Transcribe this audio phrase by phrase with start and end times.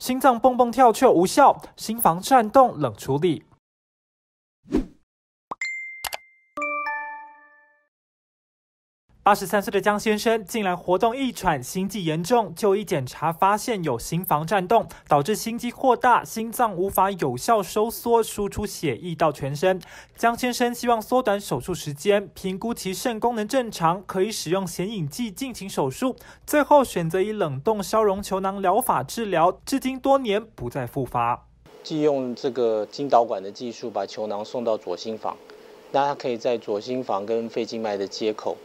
[0.00, 3.44] 心脏蹦蹦跳却无效，心房颤动冷处理。
[9.22, 19.78] 八十三岁的江先生近来活动易喘，心悸严重，就医检查发现有心房颤动，导致心肌扩大，心脏无法有效收缩，输出血液到全身。
[20.16, 26.16] 江先生希望缩短手术时间，评估其肾功能正常，可以使用显影剂进行手术。
[26.46, 31.46] 最后选择以冷冻消融球囊疗法治疗，至今多年不再复发。
[31.82, 35.36] 既用这个经导管的技术把球囊送到左心房，
[35.92, 38.56] 那它可以在左心房跟肺静脉的接口。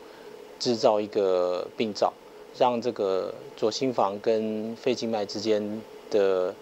[0.59, 2.13] 制造一个病灶，
[2.57, 6.53] 让这个左心房跟肺静脉之间的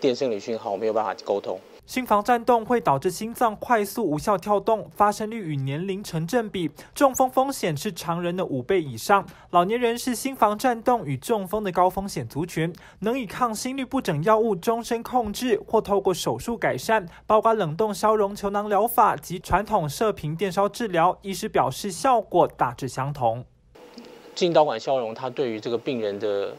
[0.00, 1.60] 电生理讯号没有办法沟通。
[1.84, 9.26] 心房颤动会导致心脏快速无效跳动，发生率与年龄成正比，中风风险是常人的五倍以上。
[9.50, 21.18] 老年人是心房颤动与中风的高风险族群，能以抗心律不整药物终身控制，或透过手术改善，包括冷冻消融球囊疗法及传统射频电烧治疗。
[21.20, 23.44] 医师表示效果大致相同。
[24.34, 26.54] 进导管消融，它对于这个病人的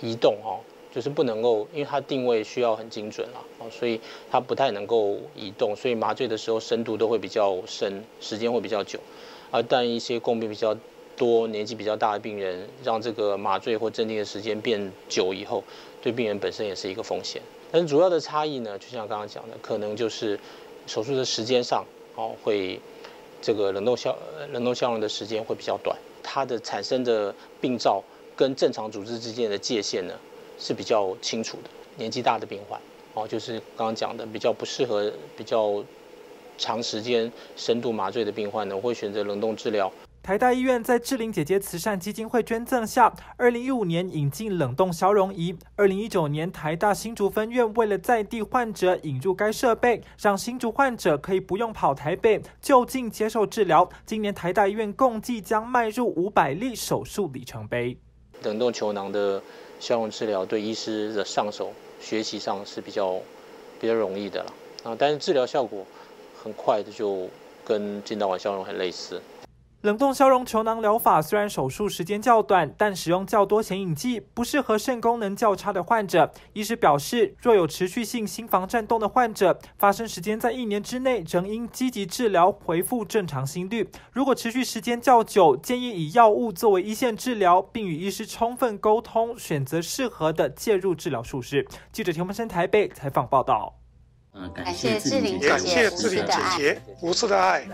[0.00, 0.58] 移动，哈，
[0.94, 4.00] 就是不能够，因为它定位需要很精准啊，哦，所以
[4.30, 8.98] 它不太能够移动，所以麻醉的时候深度都会比较深，时间会比较久，
[9.50, 10.76] 而，但一些共病比较
[11.16, 15.62] 多、年纪比较大的病人，让这个麻醉或镇定的时间变久以后，
[16.00, 17.42] 对病人本身也是一个风险。
[17.70, 20.38] 但主要的差异呢，就像刚刚讲的，可能就是
[20.86, 22.80] 手术的时间上，哦，会
[23.42, 24.16] 这个冷冻消
[24.52, 25.96] 冷冻消融的时间会比较短。
[26.22, 28.02] 它的产生的病灶
[28.36, 30.14] 跟正常组织之间的界限呢
[30.58, 31.70] 是比较清楚的。
[31.96, 32.80] 年纪大的病患，
[33.14, 35.82] 哦，就是刚刚讲的比较不适合比较
[36.56, 39.90] 长时间深度麻醉的病患呢，会选择冷冻治疗。
[40.20, 45.56] 台大医院在志玲姐姐慈善基金会捐赠下，二零一五年引进冷冻消融仪。
[45.74, 53.88] 二零一九年，台大新竹分院为了在地患者引入该设备，让新竹患者可以不用跑台北，就近接受治疗。
[54.04, 57.96] 今年台大医院共计将迈入五百例手术里程碑。
[58.42, 59.42] 冷冻球囊的
[59.80, 63.20] 消融治疗对医师的上手学习上是比较
[63.80, 64.52] 比较容易的了
[64.84, 65.84] 啊，但是治疗效果
[66.42, 67.28] 很快的就
[67.64, 69.20] 跟进导管消融很类似。
[69.82, 76.32] 冷冻消融球囊疗法虽然手术时间较短，但使用较多显影剂，不适合肾功能较差的患者。
[76.52, 83.88] 医师表示，若有持续性心房颤动的患者，发生时间在一年之内，仍应积极治疗，恢复正常心率。
[84.10, 91.64] 如果持续时间较久，建议以药物作为一线治疗，并与医师充分沟通，选择适合的介入治疗术式。
[91.92, 93.76] 记者田文生台北采访报道。
[94.52, 95.88] 感谢志玲姐姐
[97.00, 97.64] 无私的爱。